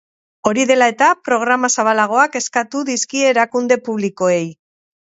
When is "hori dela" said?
0.51-0.87